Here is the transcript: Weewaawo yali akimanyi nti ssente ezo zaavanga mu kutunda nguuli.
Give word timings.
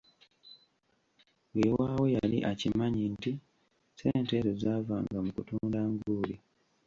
Weewaawo 1.53 2.05
yali 2.15 2.37
akimanyi 2.51 3.03
nti 3.15 3.31
ssente 3.91 4.33
ezo 4.39 4.53
zaavanga 4.61 5.17
mu 5.25 5.31
kutunda 5.35 5.79
nguuli. 5.91 6.35